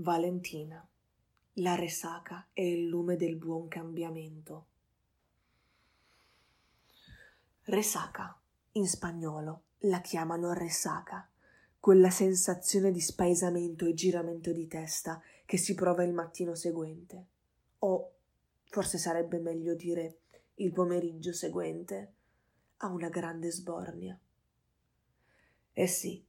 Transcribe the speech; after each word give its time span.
Valentina. 0.00 0.82
La 1.54 1.74
resaca 1.74 2.48
è 2.54 2.62
il 2.62 2.86
lume 2.86 3.16
del 3.16 3.36
buon 3.36 3.68
cambiamento. 3.68 4.66
Resaca. 7.64 8.40
In 8.72 8.88
spagnolo 8.88 9.64
la 9.80 10.00
chiamano 10.00 10.54
resaca, 10.54 11.28
quella 11.78 12.08
sensazione 12.08 12.90
di 12.92 13.00
spaesamento 13.00 13.84
e 13.84 13.92
giramento 13.92 14.52
di 14.52 14.66
testa 14.66 15.20
che 15.44 15.58
si 15.58 15.74
prova 15.74 16.02
il 16.02 16.14
mattino 16.14 16.54
seguente. 16.54 17.26
O 17.80 18.14
forse 18.64 18.96
sarebbe 18.96 19.38
meglio 19.38 19.74
dire 19.74 20.20
il 20.54 20.72
pomeriggio 20.72 21.34
seguente 21.34 22.14
a 22.78 22.86
una 22.86 23.10
grande 23.10 23.50
sbornia. 23.50 24.18
Eh 25.72 25.86
sì, 25.86 26.24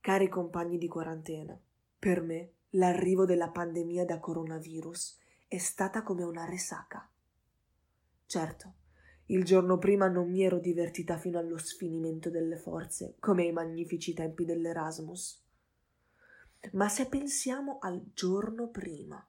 cari 0.00 0.28
compagni 0.28 0.78
di 0.78 0.88
quarantena, 0.88 1.58
per 1.98 2.22
me 2.22 2.52
l'arrivo 2.74 3.24
della 3.24 3.50
pandemia 3.50 4.04
da 4.04 4.18
coronavirus 4.18 5.18
è 5.46 5.58
stata 5.58 6.02
come 6.02 6.24
una 6.24 6.44
resaca. 6.44 7.08
Certo, 8.26 8.74
il 9.26 9.44
giorno 9.44 9.78
prima 9.78 10.08
non 10.08 10.30
mi 10.30 10.42
ero 10.42 10.58
divertita 10.58 11.16
fino 11.16 11.38
allo 11.38 11.56
sfinimento 11.56 12.30
delle 12.30 12.56
forze, 12.56 13.14
come 13.20 13.44
ai 13.44 13.52
magnifici 13.52 14.12
tempi 14.12 14.44
dell'Erasmus. 14.44 15.42
Ma 16.72 16.88
se 16.88 17.06
pensiamo 17.06 17.78
al 17.80 18.02
giorno 18.12 18.68
prima, 18.68 19.24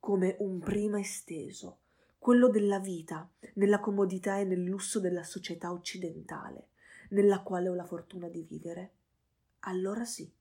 come 0.00 0.36
un 0.40 0.58
prima 0.58 0.98
esteso, 0.98 1.78
quello 2.18 2.48
della 2.48 2.80
vita, 2.80 3.28
nella 3.54 3.78
comodità 3.78 4.38
e 4.38 4.44
nel 4.44 4.62
lusso 4.62 4.98
della 4.98 5.22
società 5.22 5.70
occidentale, 5.70 6.68
nella 7.10 7.42
quale 7.42 7.68
ho 7.68 7.74
la 7.74 7.84
fortuna 7.84 8.28
di 8.28 8.42
vivere, 8.42 8.92
allora 9.60 10.04
sì 10.04 10.40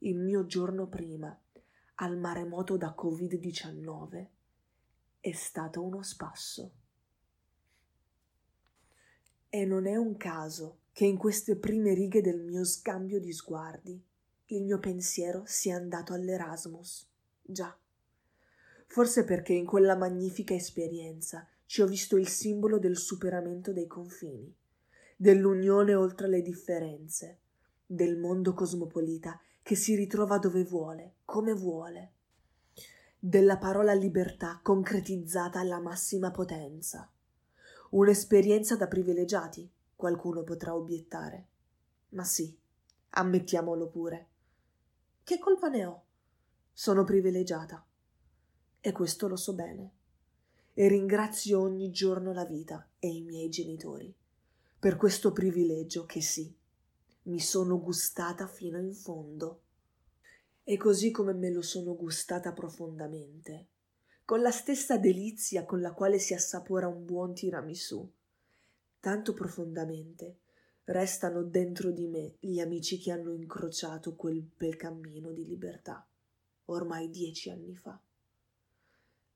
il 0.00 0.16
mio 0.16 0.46
giorno 0.46 0.86
prima 0.86 1.36
al 1.96 2.16
maremoto 2.16 2.76
da 2.76 2.94
Covid-19 2.96 4.26
è 5.20 5.32
stato 5.32 5.82
uno 5.82 6.02
spasso. 6.02 6.70
E 9.48 9.64
non 9.64 9.86
è 9.86 9.96
un 9.96 10.16
caso 10.16 10.78
che 10.92 11.04
in 11.04 11.16
queste 11.16 11.56
prime 11.56 11.94
righe 11.94 12.20
del 12.20 12.40
mio 12.40 12.64
scambio 12.64 13.18
di 13.18 13.32
sguardi 13.32 14.00
il 14.46 14.62
mio 14.62 14.78
pensiero 14.78 15.42
sia 15.46 15.76
andato 15.76 16.12
all'Erasmus. 16.12 17.06
Già. 17.42 17.76
Forse 18.86 19.24
perché 19.24 19.52
in 19.52 19.66
quella 19.66 19.96
magnifica 19.96 20.54
esperienza 20.54 21.46
ci 21.66 21.82
ho 21.82 21.86
visto 21.86 22.16
il 22.16 22.28
simbolo 22.28 22.78
del 22.78 22.96
superamento 22.96 23.72
dei 23.72 23.86
confini, 23.86 24.54
dell'unione 25.16 25.94
oltre 25.94 26.28
le 26.28 26.40
differenze, 26.40 27.38
del 27.84 28.16
mondo 28.16 28.54
cosmopolita 28.54 29.38
che 29.68 29.76
si 29.76 29.94
ritrova 29.94 30.38
dove 30.38 30.64
vuole, 30.64 31.16
come 31.26 31.52
vuole, 31.52 32.12
della 33.18 33.58
parola 33.58 33.92
libertà 33.92 34.60
concretizzata 34.62 35.60
alla 35.60 35.78
massima 35.78 36.30
potenza. 36.30 37.12
Un'esperienza 37.90 38.76
da 38.76 38.88
privilegiati, 38.88 39.70
qualcuno 39.94 40.42
potrà 40.42 40.74
obiettare. 40.74 41.48
Ma 42.12 42.24
sì, 42.24 42.58
ammettiamolo 43.10 43.88
pure. 43.88 44.28
Che 45.22 45.38
colpa 45.38 45.68
ne 45.68 45.84
ho? 45.84 46.02
Sono 46.72 47.04
privilegiata. 47.04 47.84
E 48.80 48.92
questo 48.92 49.28
lo 49.28 49.36
so 49.36 49.52
bene. 49.52 49.92
E 50.72 50.88
ringrazio 50.88 51.60
ogni 51.60 51.90
giorno 51.90 52.32
la 52.32 52.46
vita 52.46 52.88
e 52.98 53.08
i 53.08 53.20
miei 53.20 53.50
genitori 53.50 54.16
per 54.78 54.96
questo 54.96 55.32
privilegio 55.32 56.06
che 56.06 56.22
sì, 56.22 56.54
mi 57.28 57.40
sono 57.40 57.78
gustata 57.80 58.46
fino 58.46 58.78
in 58.78 58.92
fondo. 58.92 59.62
E 60.62 60.76
così 60.76 61.10
come 61.10 61.32
me 61.32 61.50
lo 61.50 61.62
sono 61.62 61.94
gustata 61.94 62.52
profondamente, 62.52 63.68
con 64.24 64.40
la 64.40 64.50
stessa 64.50 64.98
delizia 64.98 65.64
con 65.64 65.80
la 65.80 65.92
quale 65.92 66.18
si 66.18 66.34
assapora 66.34 66.88
un 66.88 67.04
buon 67.04 67.34
tiramisù, 67.34 68.10
tanto 69.00 69.32
profondamente 69.32 70.40
restano 70.84 71.42
dentro 71.42 71.90
di 71.90 72.06
me 72.06 72.36
gli 72.40 72.60
amici 72.60 72.98
che 72.98 73.12
hanno 73.12 73.32
incrociato 73.32 74.14
quel 74.14 74.42
bel 74.42 74.76
cammino 74.76 75.32
di 75.32 75.46
libertà, 75.46 76.06
ormai 76.66 77.10
dieci 77.10 77.50
anni 77.50 77.74
fa. 77.74 78.00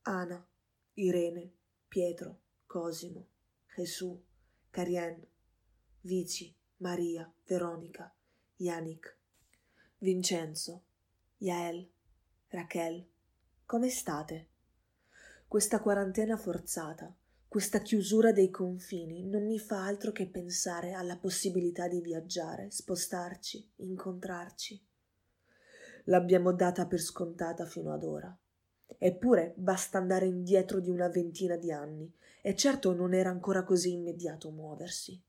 Ana, 0.03 0.47
Irene, 0.95 1.53
Pietro, 1.89 2.41
Cosimo, 2.67 3.27
Gesù, 3.75 4.19
Carien, 4.71 5.27
Vici, 6.01 6.55
Maria, 6.83 7.33
Veronica, 7.47 8.13
Yannick, 8.57 9.17
Vincenzo, 9.99 10.83
Yael, 11.37 11.89
Raquel, 12.49 13.07
come 13.65 13.89
state? 13.89 14.49
Questa 15.47 15.79
quarantena 15.81 16.37
forzata, 16.37 17.15
questa 17.47 17.79
chiusura 17.79 18.33
dei 18.33 18.51
confini 18.51 19.23
non 19.23 19.47
mi 19.47 19.61
fa 19.61 19.85
altro 19.87 20.11
che 20.11 20.27
pensare 20.27 20.93
alla 20.93 21.17
possibilità 21.17 21.87
di 21.87 22.01
viaggiare, 22.01 22.73
spostarci, 22.73 23.75
incontrarci. 23.77 24.85
L'abbiamo 26.07 26.53
data 26.53 26.89
per 26.89 26.99
scontata 27.01 27.65
fino 27.65 27.93
ad 27.93 28.03
ora. 28.03 28.37
Eppure 28.99 29.55
basta 29.57 29.99
andare 29.99 30.27
indietro 30.27 30.81
di 30.81 30.91
una 30.91 31.07
ventina 31.07 31.55
di 31.55 31.71
anni, 31.71 32.13
e 32.43 32.57
certo 32.57 32.93
non 32.93 33.15
era 33.15 33.31
ancora 33.31 33.63
così 33.63 33.93
immediato 33.93 34.51
muoversi. 34.51 35.23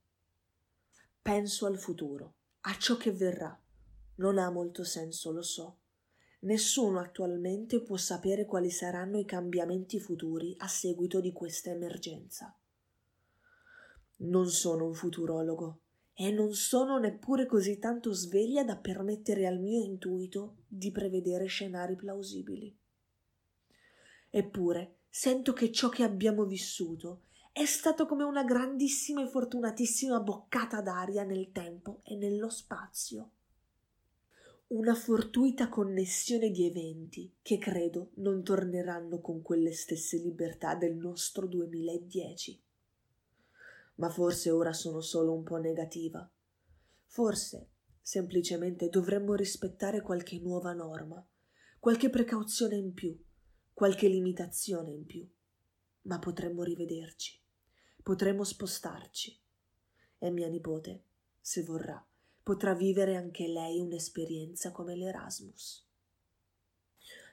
Penso 1.24 1.68
al 1.68 1.78
futuro, 1.78 2.34
a 2.64 2.78
ciò 2.78 2.98
che 2.98 3.14
verrà. 3.14 3.58
Non 4.16 4.38
ha 4.38 4.50
molto 4.52 4.84
senso, 4.84 5.32
lo 5.32 5.42
so. 5.42 5.78
Nessuno 6.42 7.00
attualmente 7.00 7.82
può 7.82 7.96
sapere 7.96 8.44
quali 8.46 8.70
saranno 8.70 9.18
i 9.18 9.24
cambiamenti 9.24 10.02
futuri 10.02 10.54
a 10.58 10.68
seguito 10.68 11.22
di 11.22 11.32
questa 11.32 11.70
emergenza. 11.70 12.54
Non 14.18 14.50
sono 14.50 14.86
un 14.86 14.94
futurologo 14.94 15.84
e 16.14 16.30
non 16.30 16.54
sono 16.54 17.00
neppure 17.00 17.46
così 17.46 17.80
tanto 17.80 18.12
sveglia 18.12 18.66
da 18.66 18.76
permettere 18.76 19.48
al 19.48 19.62
mio 19.62 19.82
intuito 19.82 20.58
di 20.68 20.92
prevedere 20.92 21.46
scenari 21.46 21.96
plausibili. 21.96 22.78
Eppure 24.30 24.98
sento 25.08 25.54
che 25.54 25.72
ciò 25.72 25.88
che 25.88 26.04
abbiamo 26.04 26.44
vissuto 26.44 27.28
è 27.54 27.66
stato 27.66 28.08
come 28.08 28.24
una 28.24 28.44
grandissima 28.44 29.22
e 29.22 29.28
fortunatissima 29.28 30.20
boccata 30.20 30.82
d'aria 30.82 31.24
nel 31.24 31.52
tempo 31.52 32.02
e 32.04 32.16
nello 32.16 32.50
spazio. 32.50 33.30
Una 34.70 34.96
fortuita 34.96 35.70
connessione 35.70 36.50
di 36.50 36.66
eventi 36.66 37.32
che 37.44 37.60
credo 37.60 38.10
non 38.16 38.44
torneranno 38.44 39.22
con 39.22 39.44
quelle 39.44 39.72
stesse 39.72 40.18
libertà 40.18 40.74
del 40.74 40.96
nostro 40.96 41.46
2010. 41.46 42.60
Ma 43.98 44.10
forse 44.10 44.50
ora 44.50 44.74
sono 44.74 45.00
solo 45.00 45.32
un 45.32 45.44
po' 45.44 45.58
negativa. 45.58 46.28
Forse 47.06 47.70
semplicemente 48.02 48.90
dovremmo 48.90 49.36
rispettare 49.36 50.02
qualche 50.02 50.40
nuova 50.40 50.74
norma, 50.74 51.24
qualche 51.80 52.10
precauzione 52.10 52.78
in 52.78 52.94
più, 52.94 53.16
qualche 53.74 54.08
limitazione 54.08 54.90
in 54.90 55.06
più. 55.06 55.30
Ma 56.06 56.18
potremmo 56.18 56.64
rivederci 56.64 57.42
potremo 58.04 58.44
spostarci. 58.44 59.40
E 60.20 60.30
mia 60.30 60.48
nipote, 60.48 61.06
se 61.40 61.64
vorrà, 61.64 62.06
potrà 62.44 62.74
vivere 62.74 63.16
anche 63.16 63.48
lei 63.48 63.80
un'esperienza 63.80 64.72
come 64.72 64.96
l'Erasmus. 64.96 65.88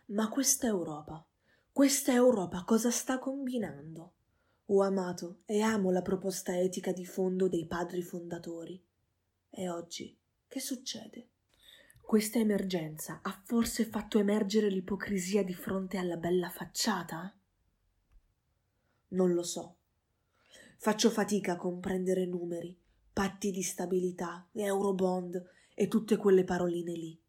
Ma 0.07 0.29
questa 0.29 0.67
Europa, 0.67 1.25
questa 1.71 2.13
Europa 2.13 2.65
cosa 2.65 2.91
sta 2.91 3.19
combinando? 3.19 4.15
Ho 4.67 4.83
amato 4.83 5.43
e 5.47 5.61
amo 5.61 5.91
la 5.91 6.03
proposta 6.03 6.57
etica 6.57 6.93
di 6.93 7.05
fondo 7.05 7.49
dei 7.49 7.67
padri 7.67 8.03
fondatori. 8.03 8.81
E 9.51 9.69
oggi 9.69 10.17
che 10.47 10.61
succede? 10.61 11.31
Questa 12.01 12.39
emergenza 12.39 13.21
ha 13.23 13.43
forse 13.45 13.85
fatto 13.85 14.19
emergere 14.19 14.69
l'ipocrisia 14.69 15.45
di 15.45 15.55
fronte 15.55 15.97
alla 15.97 16.17
bella 16.17 16.51
facciata? 16.51 17.37
Non 19.09 19.33
lo 19.33 19.43
so. 19.45 19.80
Faccio 20.83 21.11
fatica 21.11 21.53
a 21.53 21.57
comprendere 21.57 22.25
numeri, 22.25 22.75
patti 23.13 23.51
di 23.51 23.63
stabilità, 23.63 24.49
eurobond 24.51 25.47
e 25.75 25.89
tutte 25.89 26.17
quelle 26.17 26.43
paroline 26.43 26.93
lì. 26.95 27.21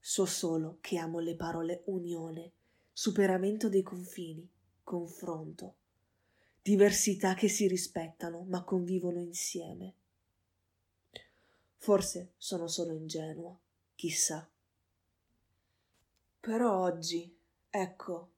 So 0.00 0.26
solo 0.26 0.78
che 0.80 0.98
amo 0.98 1.20
le 1.20 1.36
parole 1.36 1.82
unione, 1.84 2.50
superamento 2.92 3.68
dei 3.68 3.84
confini, 3.84 4.50
confronto, 4.82 5.76
diversità 6.60 7.34
che 7.34 7.48
si 7.48 7.68
rispettano 7.68 8.42
ma 8.48 8.64
convivono 8.64 9.20
insieme. 9.20 9.94
Forse 11.76 12.32
sono 12.36 12.66
solo 12.66 12.94
ingenua, 12.94 13.56
chissà. 13.94 14.50
Però 16.40 16.80
oggi, 16.80 17.32
ecco, 17.70 18.30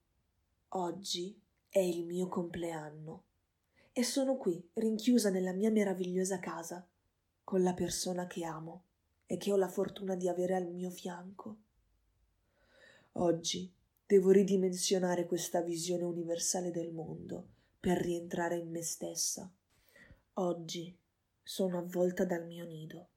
oggi 0.69 1.35
è 1.71 1.79
il 1.79 2.05
mio 2.05 2.29
compleanno 2.29 3.31
e 3.93 4.03
sono 4.05 4.37
qui, 4.37 4.71
rinchiusa 4.75 5.29
nella 5.29 5.53
mia 5.53 5.71
meravigliosa 5.71 6.39
casa, 6.39 6.87
con 7.45 7.63
la 7.63 7.75
persona 7.75 8.27
che 8.27 8.45
amo 8.45 8.85
e 9.27 9.37
che 9.37 9.53
ho 9.53 9.57
la 9.57 9.69
fortuna 9.69 10.15
di 10.15 10.29
avere 10.29 10.55
al 10.55 10.67
mio 10.67 10.91
fianco. 10.91 11.59
Oggi 13.13 13.71
devo 14.07 14.31
ridimensionare 14.31 15.27
questa 15.27 15.61
visione 15.61 16.05
universale 16.05 16.71
del 16.71 16.93
mondo 16.93 17.49
per 17.79 17.99
rientrare 17.99 18.57
in 18.57 18.71
me 18.71 18.83
stessa. 18.83 19.53
Oggi 20.35 20.97
sono 21.43 21.79
avvolta 21.79 22.25
dal 22.25 22.47
mio 22.47 22.65
nido, 22.65 23.09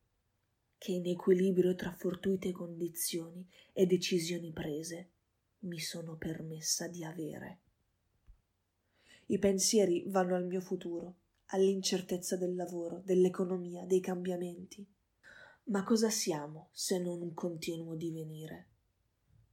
che 0.77 0.91
in 0.91 1.05
equilibrio 1.07 1.75
tra 1.75 1.91
fortuite 1.93 2.51
condizioni 2.51 3.47
e 3.71 3.85
decisioni 3.85 4.51
prese 4.51 5.11
mi 5.59 5.79
sono 5.79 6.17
permessa 6.17 6.87
di 6.87 7.03
avere. 7.05 7.59
I 9.27 9.39
pensieri 9.39 10.03
vanno 10.07 10.35
al 10.35 10.45
mio 10.45 10.61
futuro, 10.61 11.15
all'incertezza 11.47 12.37
del 12.37 12.53
lavoro, 12.53 13.01
dell'economia, 13.03 13.83
dei 13.85 13.99
cambiamenti. 13.99 14.87
Ma 15.65 15.83
cosa 15.83 16.11
siamo 16.11 16.69
se 16.71 16.99
non 16.99 17.21
un 17.21 17.33
continuo 17.33 17.95
divenire? 17.95 18.67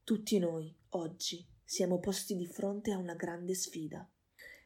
Tutti 0.04 0.38
noi, 0.38 0.74
oggi, 0.90 1.46
siamo 1.64 2.00
posti 2.00 2.36
di 2.36 2.46
fronte 2.46 2.92
a 2.92 2.98
una 2.98 3.14
grande 3.14 3.54
sfida. 3.54 4.06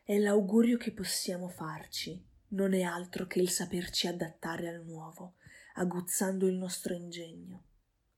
E 0.03 0.19
l'augurio 0.19 0.77
che 0.77 0.93
possiamo 0.93 1.49
farci 1.49 2.21
non 2.49 2.75
è 2.75 2.83
altro 2.83 3.29
che 3.29 3.41
il 3.41 3.51
saperci 3.51 4.09
adattare 4.09 4.69
al 4.69 4.85
nuovo, 4.85 5.35
aguzzando 5.75 6.49
il 6.49 6.57
nostro 6.57 6.95
ingegno, 6.95 7.65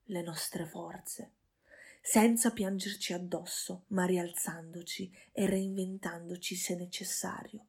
le 0.05 0.23
nostre 0.23 0.64
forze 0.64 1.32
senza 2.10 2.52
piangerci 2.52 3.12
addosso, 3.12 3.84
ma 3.88 4.06
rialzandoci 4.06 5.12
e 5.31 5.46
reinventandoci 5.46 6.55
se 6.55 6.75
necessario, 6.75 7.66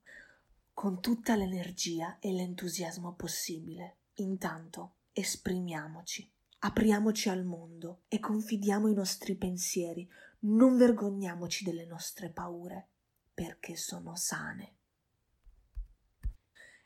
con 0.74 1.02
tutta 1.02 1.36
l'energia 1.36 2.20
e 2.20 2.32
l'entusiasmo 2.32 3.16
possibile. 3.16 3.98
Intanto 4.14 4.94
esprimiamoci, 5.12 6.32
apriamoci 6.60 7.28
al 7.28 7.44
mondo 7.44 8.04
e 8.08 8.20
confidiamo 8.20 8.88
i 8.88 8.94
nostri 8.94 9.36
pensieri, 9.36 10.10
non 10.44 10.78
vergogniamoci 10.78 11.66
delle 11.66 11.86
nostre 11.86 12.30
paure, 12.30 12.88
perché 13.34 13.76
sono 13.76 14.16
sane. 14.16 14.76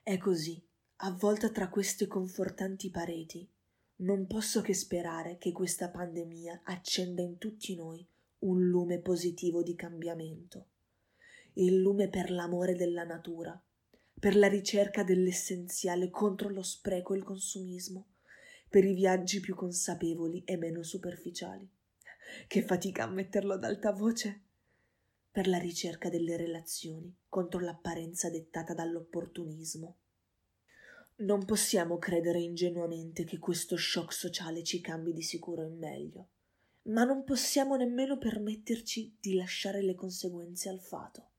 È 0.01 0.17
così, 0.17 0.59
avvolta 0.97 1.51
tra 1.51 1.69
queste 1.69 2.07
confortanti 2.07 2.89
pareti, 2.89 3.47
non 4.03 4.27
posso 4.27 4.61
che 4.61 4.73
sperare 4.73 5.38
che 5.38 5.53
questa 5.53 5.89
pandemia 5.89 6.61
accenda 6.65 7.21
in 7.21 7.38
tutti 7.38 7.73
noi 7.75 8.05
un 8.39 8.61
lume 8.67 9.00
positivo 9.00 9.63
di 9.63 9.75
cambiamento, 9.75 10.67
il 11.53 11.79
lume 11.79 12.09
per 12.09 12.29
l'amore 12.29 12.75
della 12.75 13.05
natura, 13.05 13.61
per 14.19 14.35
la 14.35 14.47
ricerca 14.47 15.03
dell'essenziale 15.03 16.09
contro 16.09 16.50
lo 16.50 16.63
spreco 16.63 17.13
e 17.13 17.17
il 17.17 17.23
consumismo, 17.23 18.07
per 18.69 18.83
i 18.83 18.94
viaggi 18.94 19.39
più 19.39 19.55
consapevoli 19.55 20.44
e 20.44 20.57
meno 20.57 20.83
superficiali. 20.83 21.69
Che 22.47 22.61
fatica 22.61 23.03
a 23.03 23.09
metterlo 23.09 23.53
ad 23.53 23.63
alta 23.63 23.94
voce! 23.94 24.41
Per 25.31 25.47
la 25.47 25.57
ricerca 25.57 26.09
delle 26.09 26.35
relazioni 26.35 27.15
contro 27.29 27.59
l'apparenza 27.61 28.29
dettata 28.29 28.73
dall'opportunismo 28.73 29.97
non 31.18 31.45
possiamo 31.45 31.98
credere 31.98 32.39
ingenuamente 32.39 33.24
che 33.24 33.38
questo 33.38 33.77
shock 33.77 34.12
sociale 34.12 34.63
ci 34.63 34.81
cambi 34.81 35.13
di 35.13 35.21
sicuro 35.21 35.63
in 35.63 35.77
meglio, 35.77 36.30
ma 36.83 37.04
non 37.04 37.24
possiamo 37.24 37.75
nemmeno 37.75 38.18
permetterci 38.18 39.18
di 39.19 39.36
lasciare 39.36 39.81
le 39.81 39.94
conseguenze 39.94 40.69
al 40.69 40.81
fato. 40.81 41.30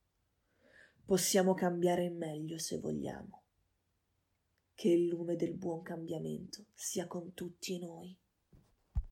Possiamo 1.05 1.53
cambiare 1.53 2.05
in 2.05 2.17
meglio 2.17 2.57
se 2.57 2.79
vogliamo. 2.79 3.43
Che 4.73 4.89
il 4.89 5.07
lume 5.07 5.35
del 5.35 5.53
buon 5.53 5.83
cambiamento 5.83 6.65
sia 6.73 7.05
con 7.07 7.33
tutti 7.33 7.77
noi. 7.77 8.17